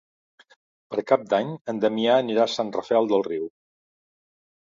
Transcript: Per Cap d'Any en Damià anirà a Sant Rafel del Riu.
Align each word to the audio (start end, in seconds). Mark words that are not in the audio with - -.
Per 0.93 1.03
Cap 1.11 1.25
d'Any 1.33 1.51
en 1.73 1.83
Damià 1.83 2.17
anirà 2.23 2.45
a 2.47 2.53
Sant 2.55 2.73
Rafel 2.79 3.09
del 3.13 3.25
Riu. 3.27 3.45